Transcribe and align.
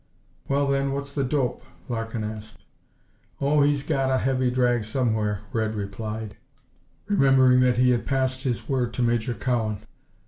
"Well 0.47 0.65
then, 0.65 0.93
what's 0.93 1.13
the 1.13 1.23
dope?" 1.23 1.61
Larkin 1.87 2.23
asked. 2.23 2.65
"Oh, 3.39 3.61
he's 3.61 3.83
got 3.83 4.09
a 4.09 4.17
heavy 4.17 4.49
drag 4.49 4.83
somewhere," 4.83 5.41
Red 5.53 5.75
replied, 5.75 6.37
remembering 7.05 7.59
that 7.59 7.77
he 7.77 7.91
had 7.91 8.07
passed 8.07 8.41
his 8.41 8.67
word 8.67 8.95
to 8.95 9.03
Major 9.03 9.35
Cowan. 9.35 9.83